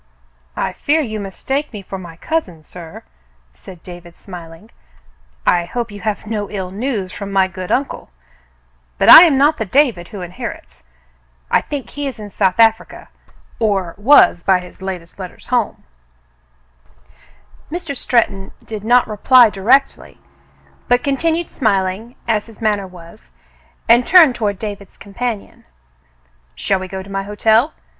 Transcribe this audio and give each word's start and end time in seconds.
"I 0.57 0.73
fear 0.73 1.01
you 1.01 1.19
mistake 1.19 1.71
me 1.71 1.83
for 1.83 1.99
my 1.99 2.17
cousin, 2.17 2.63
sir," 2.63 3.03
said 3.53 3.83
David, 3.83 4.17
smiling. 4.17 4.71
"I 5.45 5.65
hope 5.65 5.91
you 5.91 6.01
have 6.01 6.25
no 6.25 6.49
ill 6.49 6.71
news 6.71 7.11
from 7.11 7.31
my 7.31 7.47
good 7.47 7.71
uncle; 7.71 8.09
but 8.97 9.09
I 9.09 9.25
am 9.25 9.37
not 9.37 9.59
the 9.59 9.63
David 9.65 10.07
who 10.07 10.21
inherits. 10.21 10.81
I 11.51 11.61
think 11.61 11.91
he 11.91 12.07
is 12.07 12.19
in 12.19 12.31
South 12.31 12.59
Africa— 12.59 13.09
or 13.69 13.93
was 13.95 14.41
by 14.41 14.59
the 14.61 14.83
latest 14.83 15.17
home 15.17 15.19
letters." 15.21 15.45
Mr. 17.71 17.95
Stretton 17.95 18.53
did 18.65 18.83
not 18.83 19.07
reply 19.07 19.51
directly, 19.51 20.19
but 20.87 21.03
continued 21.03 21.51
smiling, 21.51 22.15
as 22.27 22.47
his 22.47 22.59
manner 22.59 22.87
was, 22.87 23.29
and 23.87 24.03
turned 24.03 24.33
toward 24.33 24.57
David's 24.57 24.97
companion. 24.97 25.63
"Shall 26.55 26.79
we 26.79 26.87
go 26.87 27.03
to 27.03 27.11
my 27.11 27.21
hotel 27.21 27.73